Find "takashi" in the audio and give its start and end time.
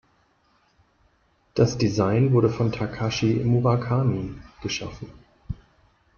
2.71-3.35